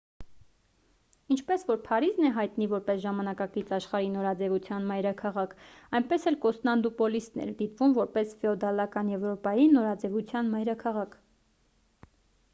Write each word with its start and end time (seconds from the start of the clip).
ինչպես 1.33 1.63
որ 1.65 1.81
փարիզն 1.87 2.27
է 2.29 2.29
հայտնի 2.37 2.67
որպես 2.71 3.01
ժամանակակից 3.03 3.67
աշխարհի 3.77 4.07
նորաձևության 4.13 4.87
մայրաքաղաք 4.91 5.53
այնպես 5.99 6.25
էլ 6.31 6.37
կոստանդնուպոլիսն 6.45 7.43
էր 7.45 7.51
դիտվում 7.61 7.95
որպես 7.99 8.33
ֆեոդալական 8.41 9.11
եվրոպայի 9.15 9.69
նորաձևության 9.75 10.51
մայրաքաղաք 10.55 11.15